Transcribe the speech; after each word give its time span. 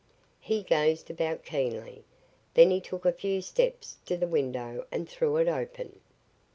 He 0.39 0.63
gazed 0.63 1.11
about 1.11 1.45
keenly. 1.45 2.03
Then 2.55 2.71
he 2.71 2.81
took 2.81 3.05
a 3.05 3.11
few 3.11 3.39
steps 3.39 3.97
to 4.07 4.17
the 4.17 4.25
window 4.25 4.87
and 4.91 5.07
threw 5.07 5.37
it 5.37 5.47
open. 5.47 5.99